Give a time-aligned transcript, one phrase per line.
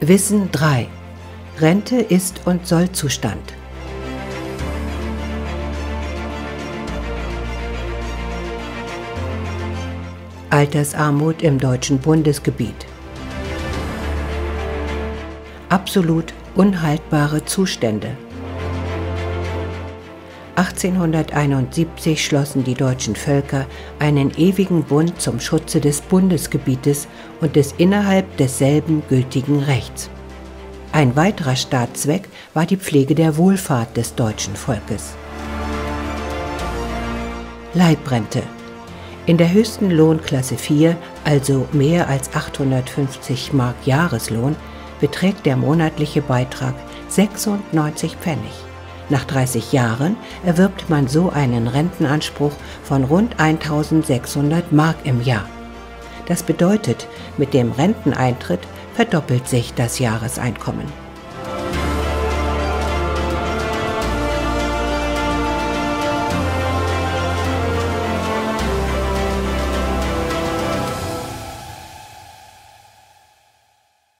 [0.00, 0.88] Wissen 3.
[1.60, 3.54] Rente ist und soll Zustand.
[10.50, 12.86] Altersarmut im deutschen Bundesgebiet.
[15.68, 18.16] Absolut unhaltbare Zustände.
[20.56, 23.66] 1871 schlossen die deutschen Völker
[23.98, 27.08] einen ewigen Bund zum Schutze des Bundesgebietes
[27.40, 30.10] und des innerhalb desselben gültigen Rechts.
[30.92, 35.14] Ein weiterer Staatszweck war die Pflege der Wohlfahrt des deutschen Volkes.
[37.74, 38.42] Leibrente
[39.26, 44.54] in der höchsten Lohnklasse 4, also mehr als 850 Mark Jahreslohn,
[45.00, 46.74] beträgt der monatliche Beitrag
[47.08, 48.52] 96 Pfennig.
[49.10, 55.46] Nach 30 Jahren erwirbt man so einen Rentenanspruch von rund 1600 Mark im Jahr.
[56.26, 58.60] Das bedeutet, mit dem Renteneintritt
[58.94, 61.03] verdoppelt sich das Jahreseinkommen.